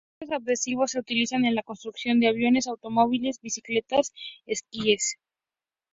Estos 0.19 0.41
adhesivos 0.41 0.89
se 0.89 0.99
utilizan 0.99 1.45
en 1.45 1.53
la 1.53 1.61
construcción 1.61 2.19
de 2.19 2.27
aviones, 2.27 2.65
automóviles, 2.65 3.39
bicicletas, 3.39 4.15
esquíes. 4.47 5.17